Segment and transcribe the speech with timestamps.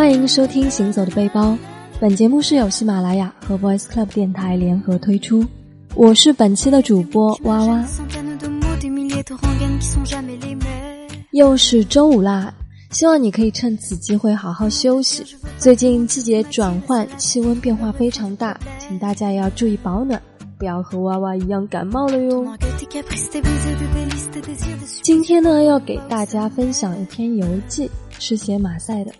[0.00, 1.50] 欢迎收听《行走的背包》，
[2.00, 5.44] 本节目是由喜马拉雅和 Voice Club 电台联合推出。
[5.94, 7.84] 我是本期的主播哇哇。
[11.32, 12.50] 又是周五啦，
[12.90, 15.22] 希望你可以趁此机会好好休息。
[15.58, 20.18] 最近季节转换，气温变化非常大，请大家也要注意保暖，
[20.58, 22.56] 不要和娃娃一样感冒了哟。
[25.02, 29.12] 今天呢，要给大家分享一篇游记，是写马赛的。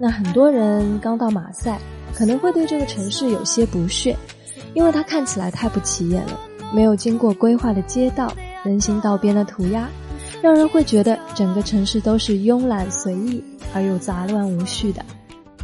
[0.00, 1.78] 那很多人刚到马赛，
[2.14, 4.16] 可能会对这个城市有些不屑，
[4.72, 6.38] 因为它看起来太不起眼了，
[6.72, 9.88] 没有经过规划的街道，人行道边的涂鸦，
[10.40, 13.42] 让人会觉得整个城市都是慵懒随意
[13.74, 15.04] 而又杂乱无序的。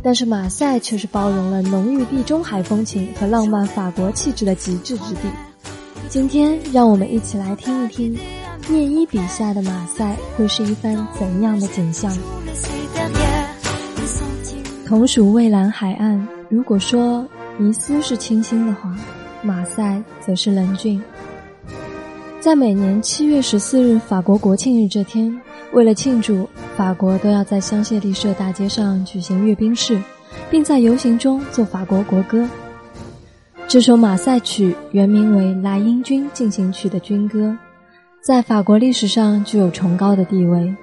[0.02, 5.20] 但是马赛却是包容了浓郁地中海风情和浪漫法国气质的极致之地。
[6.08, 8.18] 今天，让我们一起来听一听
[8.68, 12.12] 聂一笔下的马赛会是一番怎样的景象。
[14.86, 16.28] 同属蔚蓝海岸。
[16.50, 18.94] 如果说尼斯是清新的话，
[19.42, 21.02] 马赛则是冷峻。
[22.38, 25.34] 在每年七月十四日法国国庆日这天，
[25.72, 26.46] 为了庆祝，
[26.76, 29.98] 法国都要在香榭丽舍大街上举行阅兵式，
[30.50, 32.46] 并在游行中奏法国国歌。
[33.66, 37.56] 这首马赛曲原名为《莱茵军进行曲》的军歌，
[38.22, 40.74] 在法国历史上具有崇高的地位。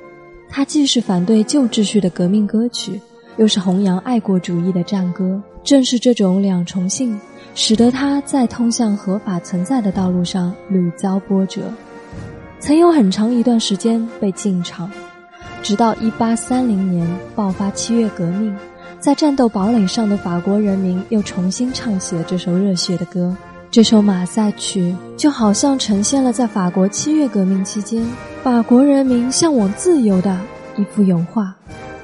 [0.49, 2.99] 它既是反对旧秩序的革命歌曲。
[3.42, 7.20] 又是弘扬爱国主义的战歌，正是这种两重性，
[7.56, 11.64] 使得他在通向合法存在的道路上屡遭波折，
[12.59, 14.88] 曾有很长一段时间被禁唱，
[15.64, 18.56] 直到一八三零年爆发七月革命，
[19.00, 23.36] 在战斗堡垒上的法国人民又重新唱起了这首热血的歌。
[23.72, 28.06] 这首马赛曲就好像呈现了在法国七月革命期间
[28.44, 30.39] 法国人民向往自由的
[30.78, 31.56] 一幅油画。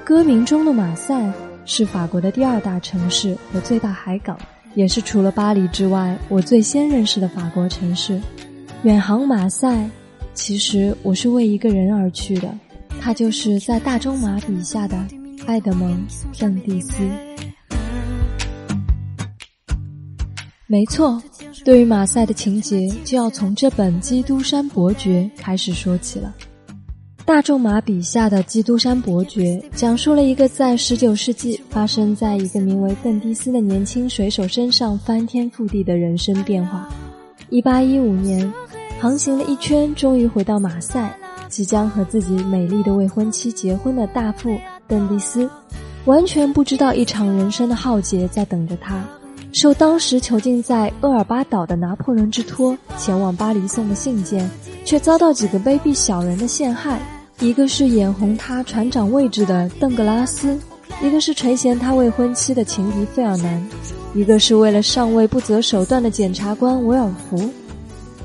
[0.08, 1.30] 歌名中的马赛
[1.66, 4.40] 是法国的第二大城市和最大海港，
[4.74, 8.18] 也是除了巴黎之外我最先认识的法国城市。
[8.84, 9.86] 远航马赛，
[10.34, 12.58] 其实我是为一个人而去的，
[13.02, 14.98] 他就是在大仲马笔下的
[15.46, 15.92] 爱德蒙·
[16.40, 16.94] 邓蒂斯。
[20.68, 21.22] 没错，
[21.66, 26.34] 对于马赛的情节，就要从这本《基督山伯爵》开始说起了。
[27.28, 36.88] 大仲马笔下的《基督山伯爵》讲述了一个在19世纪发生在一个名为邓迪斯的年轻水手身上翻天覆地的人生变化。
[37.50, 38.54] 1815年，
[38.98, 41.14] 航行了一圈，终于回到马赛，
[41.50, 45.50] 即将和自己美丽的未婚妻结婚的大副邓迪斯，
[46.06, 49.04] 完全不知道一场人生的浩劫在等着他。
[49.52, 54.50] 受当时囚禁在厄尔巴岛的拿破仑之托，前往巴黎送的信件，
[54.86, 56.98] 却遭到几个卑鄙小人的陷害。
[57.40, 60.58] 一个是眼红他船长位置的邓格拉斯，
[61.04, 63.68] 一个是垂涎他未婚妻的情敌费尔南，
[64.16, 67.50] 一个是为了上位不择手段的检察官维尔福。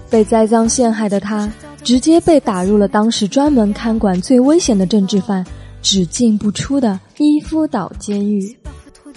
[0.08, 1.50] 被栽赃陷害的他，
[1.82, 5.44] 直接被打入了当时专门看管最危险的政治犯
[5.82, 8.56] 只进不出的伊夫岛监狱。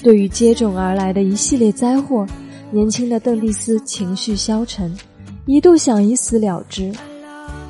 [0.03, 2.27] 对于接踵而来的一系列灾祸，
[2.69, 4.93] 年轻的邓蒂斯情绪消沉，
[5.45, 6.93] 一度想以死了之。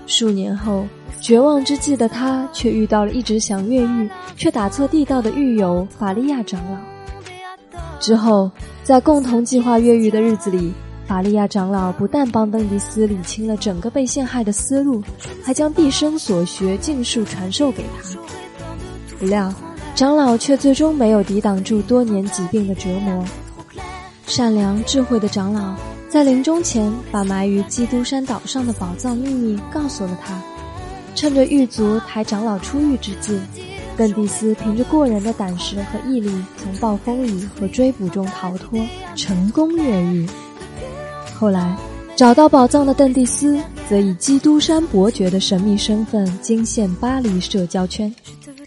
[0.08, 0.88] 数年后。
[1.26, 6.78] 绝望之际的他，却遇到了一直想越狱却打错地道的狱友法利亚长老。
[8.00, 8.52] 之后，
[8.84, 10.72] 在共同计划越狱的日子里，
[11.08, 15.02] 法利亚长老不但帮邓迪斯理清了整个被陷害的思路，
[15.44, 18.20] 还将毕生所学尽数传授给他。
[19.18, 19.52] 不料，
[19.96, 23.26] 长老却最终没有抵挡住多年疾病的折磨。
[24.28, 25.74] 善良智慧的长老
[26.08, 30.40] 在临终前，把埋于基督山岛上的宝藏秘密告诉了他。
[31.16, 33.40] 趁着狱卒抬长老出狱之际，
[33.98, 38.80] 邓蒂斯凭着过人的胆识和毅力，从暴风雨和追捕中逃脱，
[39.16, 40.28] 成功越狱。
[41.34, 41.76] 后来，
[42.16, 43.58] 找到宝藏的邓蒂斯，
[43.90, 48.14] 则以基督山伯爵的神秘身份惊现巴黎社交圈，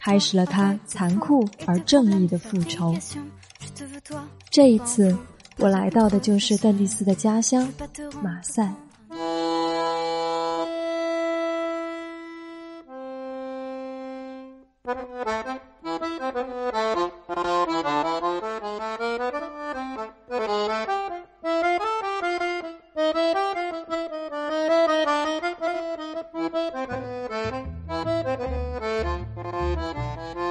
[0.00, 2.94] 开始了他残酷而正义的复仇。
[4.50, 5.14] 这一次，
[5.58, 7.68] 我来到的就是邓蒂斯的家乡
[8.22, 8.72] 马赛。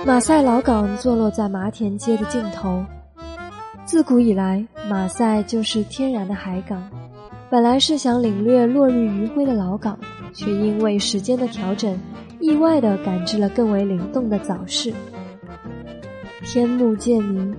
[0.07, 2.81] 马赛老港坐落在麻田街的尽头。
[3.83, 6.81] 自古以来，马赛就是天然的海港。
[7.49, 9.99] 本来是想领略落日余晖的老港，
[10.33, 11.99] 却因为时间的调整。
[12.39, 14.93] 意外地赶制了更为灵动的早市。
[16.45, 17.53] 天幕渐明，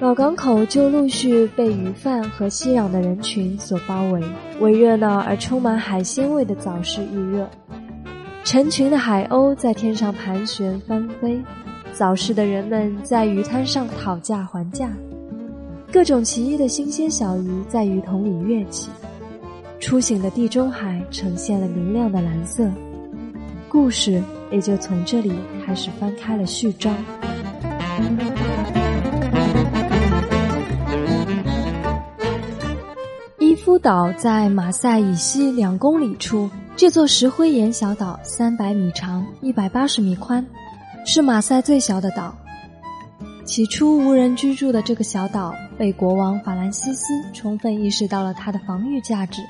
[0.00, 4.20] 老港口就陆续被鱼贩和熙攘的人群所包围，
[4.58, 7.48] 为热闹而充满海鲜味的早市预热。
[8.42, 11.40] 成群的海鸥在天上盘旋翻飞，
[11.98, 14.88] 早市的人们在鱼滩上讨价还价，
[15.92, 18.88] 各种奇异的新鲜小鱼在鱼桶里跃起。
[19.80, 22.70] 初醒的地中海呈现了明亮的蓝色，
[23.68, 24.22] 故事
[24.52, 25.32] 也就从这里
[25.66, 26.94] 开始翻开了序章。
[33.40, 40.46] 伊夫岛在马赛以西两公里处，这座石灰岩小岛三百米长，一百八十米宽，
[41.04, 42.34] 是马赛最小的岛。
[43.44, 49.40] 起初无人居住的这个小岛，被国王法兰西斯充分意识到了它的防御价值。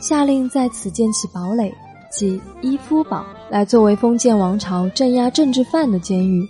[0.00, 1.72] 下令在此建起堡垒，
[2.10, 6.44] 即伊夫堡，来作为封建王朝镇压政治犯的监狱。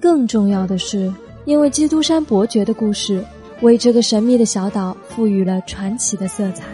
[0.00, 1.12] 更重要的是，
[1.44, 3.24] 因为基督山伯爵的故事，
[3.62, 6.64] 为这个神秘的小岛赋予了传奇的色彩。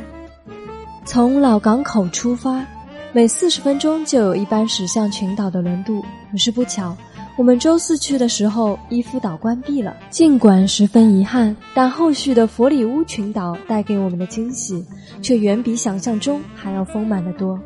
[1.07, 2.67] 从老港口出发，
[3.13, 6.03] 每四十分钟就有一班驶向群岛的轮渡。
[6.31, 6.97] 可是不巧。
[7.37, 9.97] 我们周四去的时候，伊夫岛关闭了。
[10.11, 14.85] 尽管十分遗憾，但后续的佛里乌群岛带给我们的惊喜，
[15.23, 17.59] 却远比想象中还要丰满的多。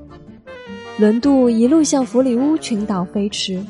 [0.99, 3.61] 轮渡一路向佛里乌群岛飞驰，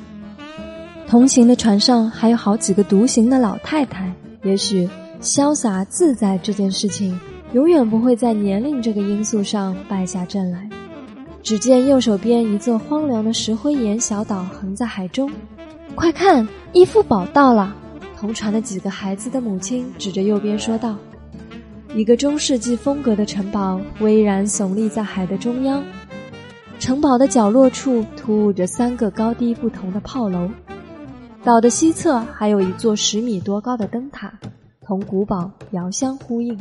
[1.08, 4.12] 同行的船上还有好几个独行的老太太。
[4.44, 4.86] 也许
[5.22, 7.18] 潇洒自在这件事情，
[7.54, 10.68] 永远不会在年龄这个因素上败下阵来。
[11.46, 15.30] 只见右手边一座荒凉的石灰岩小岛横在海中。
[15.94, 17.72] 快看，伊夫堡到了！
[18.18, 20.96] 同船的几个孩子的母亲指着右边说道
[21.94, 25.84] ：“一个中世纪风格的城堡巍然耸立在海的中央，
[26.80, 30.50] 城堡的角落处突兀着三个高低不同的炮楼。
[31.44, 34.32] 岛的西侧还有一座十米多高的灯塔，
[34.84, 36.58] 同古堡遥相呼应。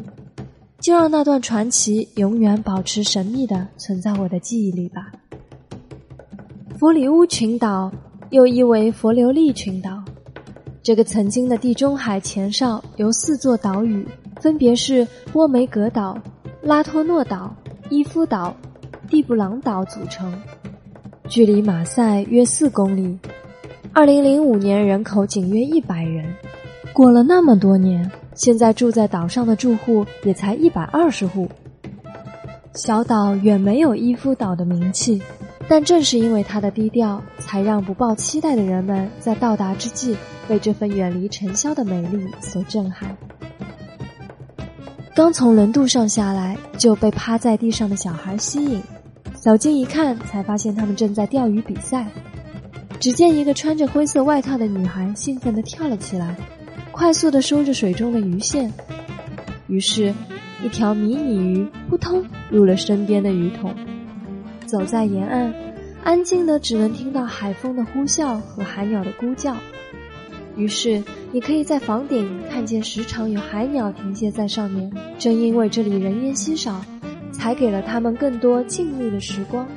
[0.80, 5.12] 就让那段传奇永远保持神秘的存在我的记忆里吧。”
[6.80, 7.92] 弗里乌群岛。
[8.32, 10.04] 又译为佛留利群岛，
[10.82, 14.06] 这个曾经的地中海前哨由四座岛屿，
[14.42, 16.18] 分别是波梅格岛、
[16.62, 17.56] 拉托诺岛、
[17.90, 18.54] 伊夫岛、
[19.08, 20.34] 蒂布朗岛组成，
[21.30, 23.18] 距离马赛约四公里。
[23.94, 26.26] 二零零五年人口仅约一百人，
[26.92, 31.50] 过了那么多年，现在住在岛上的住户也才一百二十户。
[32.76, 35.22] 小岛远没有伊夫岛的名气。
[35.68, 40.16] 但正是因为它的低调，才让不抱期待的人们在到达之际
[40.48, 43.18] 被这份远离尘嚣的美丽所震撼。
[45.16, 48.80] 刚从轮渡上下来，就被趴在地上的小孩吸引，
[49.34, 52.06] 走近一看，才发现他们正在钓鱼比赛。
[53.00, 56.36] 只见一个穿着灰色外套的女孩兴奋地跳了起来，
[56.96, 58.72] 快速地收着水中的鱼线。
[59.68, 60.14] 于是，
[60.64, 63.76] 一条迷你鱼扑通入了身边的鱼桶。
[64.66, 65.54] 走在沿岸，
[66.06, 69.58] 安静的只能听到海风的呼啸和海鸟的咕叫。
[70.56, 71.04] 于是，
[71.34, 74.90] 你可以在房顶看见时常有海鸟停歇在上面。
[75.20, 76.82] 正因为这里人烟稀少，
[77.34, 79.68] 才给了他们更多静谧的时光。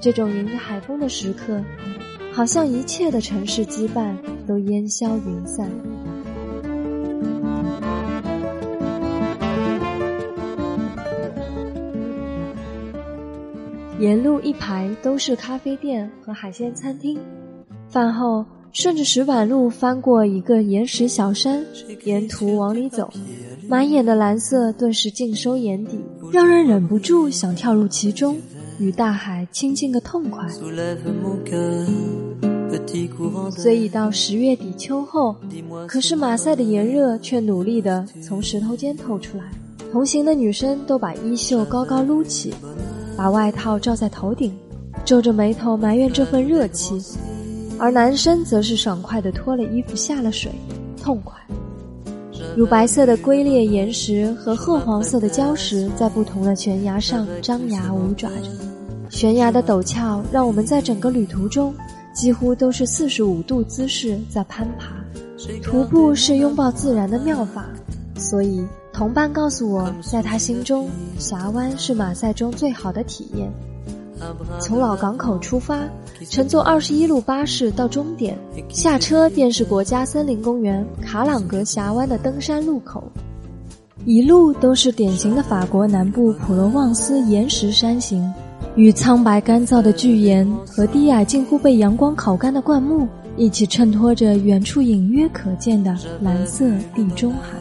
[0.00, 1.60] 这种迎着海风的时刻，
[2.30, 4.14] 好像一切的城市羁绊
[4.46, 5.68] 都烟消云散。
[13.98, 17.18] 沿路一排都是咖啡店和海鲜餐厅。
[17.88, 21.64] 饭后，顺着石板路翻过一个岩石小山，
[22.04, 23.10] 沿途往里走，
[23.68, 25.98] 满眼的蓝色顿时尽收眼底，
[26.32, 28.36] 让人忍不住想跳入其中，
[28.78, 30.46] 与大海亲近个痛快。
[33.50, 35.34] 虽已到十月底秋后，
[35.88, 39.44] 可是马赛的炎热却努力地从石头间透出来。
[39.90, 42.52] 同行的女生都把衣袖高高撸起。
[43.18, 44.56] 把外套罩在头顶，
[45.04, 47.02] 皱着眉头埋怨这份热气，
[47.76, 50.52] 而男生则是爽快地脱了衣服下了水，
[51.02, 51.36] 痛快。
[52.56, 58.50] 乳白色的龟裂岩石和褐黄色的礁石在不同的悬崖上张牙舞爪着，
[59.10, 61.74] 悬崖的陡峭让我们在整个旅途中
[62.14, 64.94] 几乎都是四十五度姿势在攀爬。
[65.60, 67.66] 徒步是拥抱自然的妙法，
[68.16, 68.64] 所以。
[68.98, 70.88] 同伴告诉我，在他心中，
[71.20, 73.48] 峡湾是马赛中最好的体验。
[74.58, 75.78] 从老港口出发，
[76.28, 78.36] 乘坐二十一路巴士到终点，
[78.70, 83.04] 下车便是国家森林公园卡朗格峡湾的登山路口。
[84.04, 88.28] 一路都是典型的法国南部普罗旺斯岩石山形，
[88.74, 97.60] 与苍白干燥的巨岩和低矮近乎被阳光烤干的灌木一起衬托着远处隐约可见的蓝色地中海。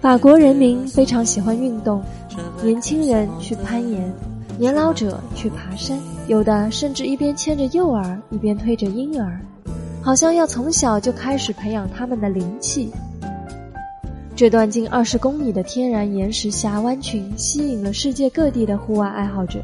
[0.00, 2.02] 法国人民非常喜欢运动，
[2.62, 4.10] 年轻人去攀岩，
[4.58, 9.38] 年老者去爬山，有的甚至一边牵着幼儿，一边推着婴儿，
[10.00, 12.90] 好像要从小就开始培养他们的灵气。
[14.34, 19.62] 这段近二十公里的天然岩石峡湾群吸引了世界各地的户外爱好者。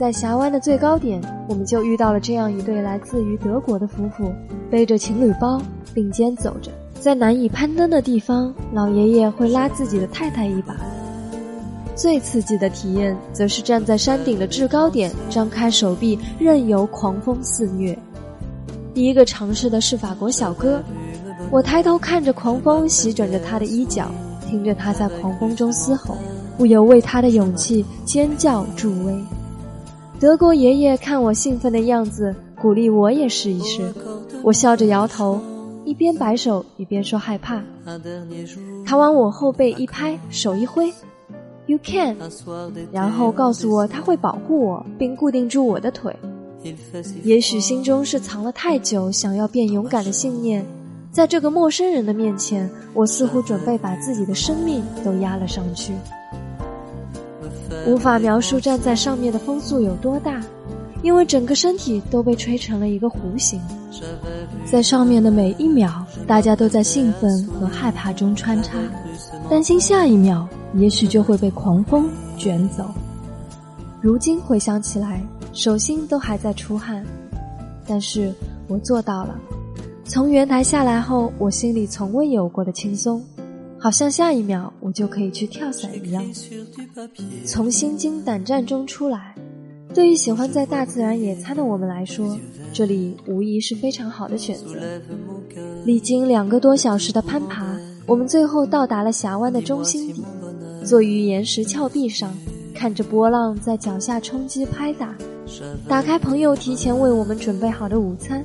[0.00, 4.32] 在峡湾的最高点，我们就遇到了这样一对来自于德国的夫妇，
[4.70, 5.60] 背着情侣包，
[5.92, 6.70] 并肩走着。
[7.00, 10.76] 在难以攀登的地方，老爷爷会拉自己的太太一把。
[11.94, 17.96] 最刺激的体验，则是站在山顶的制高点，张开手臂，任由狂风肆虐。
[18.94, 20.82] 第一个尝试的是法国小哥。
[21.50, 24.10] 我抬头看着狂风席卷着他的衣角，
[24.48, 26.16] 听着他在狂风中嘶吼，
[26.56, 29.14] 不由为他的勇气尖叫助威。
[30.20, 33.82] 德国爷爷看我兴奋的样子，鼓励我也试一试。
[34.42, 35.40] 我笑着摇头，
[35.88, 37.62] 一边摆手一边说害怕。
[38.84, 40.92] 他往我后背一拍，手一挥
[41.64, 42.14] ，“You can”，
[42.92, 46.14] 然后告诉我他会保护我，并固定住我的腿。
[47.24, 50.62] 也许心中是藏了太久想要变勇敢的信念。
[51.10, 55.94] 在这个陌生人的面前，我似乎准备把自己的生命都压了上去。
[57.86, 60.38] 无法描述站在上面的风速有多大，
[61.02, 63.60] 因为整个身体都被吹成了一个弧形。
[64.64, 68.78] 在上面的每一秒，大家都在兴奋和害怕中穿插，
[69.48, 72.84] 担心下一秒也许就会被狂风卷走。
[74.00, 77.04] 如今回想起来，手心都还在出汗，
[77.86, 78.32] 但是
[78.68, 79.34] 我做到了。
[80.04, 83.22] 从圆台下来后，我心里从未有过的轻松，
[83.78, 86.24] 好像下一秒我就可以去跳伞一样。
[87.44, 89.34] 从心惊胆战中出来，
[89.98, 92.38] 对于喜欢在大自然野餐的我们来说，
[92.72, 94.76] 这里无疑是非常好的选择。
[95.84, 97.76] 历经两个多小时的攀爬，
[98.06, 100.22] 我们最后到达了峡湾的中心底，
[100.84, 102.32] 坐于岩石峭壁上，
[102.72, 105.18] 看着波浪在脚下冲击拍打，
[105.88, 108.44] 打开朋友提前为我们准备好的午餐。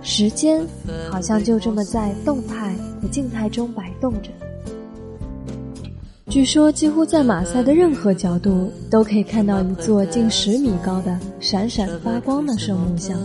[0.00, 0.66] 时间
[1.10, 4.30] 好像就这么在动态和静态中摆动着。
[6.32, 13.18] 据说，几乎在马赛的任何角度都可以看到一座近十米高的闪闪发光的圣母像。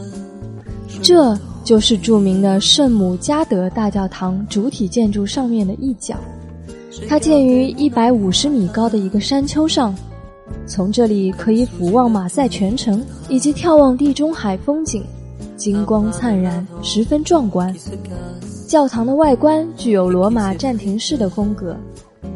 [1.02, 1.34] 这
[1.64, 6.16] 就是著名的圣母加德大教堂主体建筑上面的一角。
[7.08, 9.96] 它建于一百五十米高的一个山丘上，
[10.66, 15.02] 从这里可以俯望马赛全城以及眺望地中海风景。
[15.56, 17.74] 金光灿然，十分壮观。
[18.68, 21.74] 教堂的外观具有罗马暂停式的风格，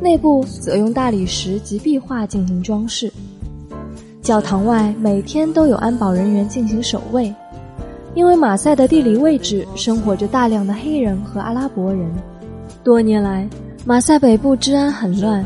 [0.01, 3.11] 内部则用大理石及壁画进行装饰。
[4.21, 7.33] 教堂外每天都有安保人员进行守卫，
[8.15, 12.11] 因为马赛的地理位置生活着大量的黑人和阿拉伯人。
[12.83, 13.47] 多年来，
[13.85, 15.45] 马赛北部治安很乱，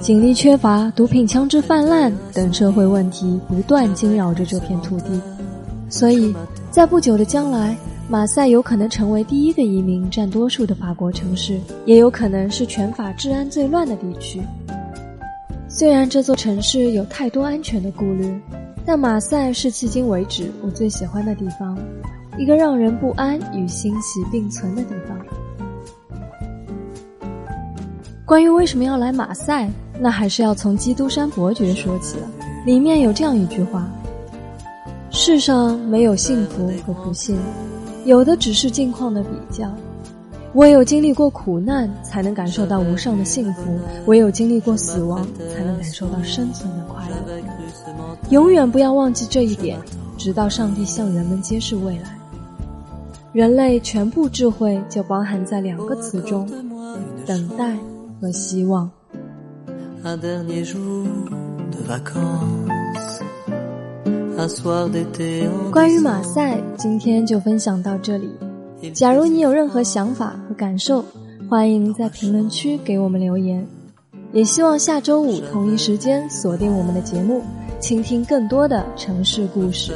[0.00, 5.20] 警力缺乏、毒品、枪支泛滥等社会问题不断惊扰着这片土地，
[5.88, 6.34] 所以。
[6.70, 7.76] 在不久的将来，
[8.12, 14.38] 马赛有可能成为第一个移民占多数的法国城市，也有可能是全法治安最乱的地区。
[15.66, 18.38] 虽然这座城市有太多安全的顾虑，
[18.84, 21.74] 但马赛是迄今为止我最喜欢的地方，
[22.36, 25.18] 一个让人不安与欣喜并存的地方。
[28.26, 32.28] 关于为什么要来马赛，那还是要从基督山伯爵说起了。
[32.66, 33.90] 里面有这样一句话。
[35.14, 37.38] 世上没有幸福和不幸，
[38.04, 39.70] 有的只是境况的比较。
[40.54, 43.62] 唯有经历过苦难，才能感受到无上的幸福；
[44.04, 47.16] 唯有经历过死亡，才能感受到生存的快乐。
[48.28, 49.78] 永远不要忘记这一点，
[50.18, 52.18] 直到上帝向人们揭示未来。
[53.32, 56.46] 人类全部智慧就包含在两个词中：
[57.24, 57.74] 等待
[58.20, 58.90] 和希望。
[65.70, 68.30] 关于马赛，今天就分享到这里。
[68.92, 71.04] 假如你有任何想法和感受，
[71.48, 73.66] 欢迎在评论区给我们留言。
[74.32, 77.42] 也希望下周五同一时间锁定我们的节目，
[77.78, 79.92] 倾听更多的城市故事。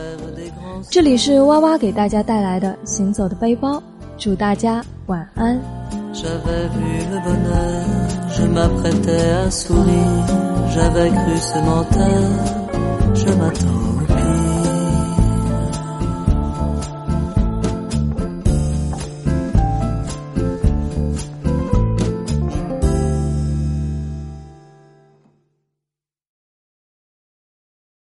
[0.91, 3.83] 这里是哇哇给大家带来的行走的背包，
[4.19, 5.59] 祝大家晚安。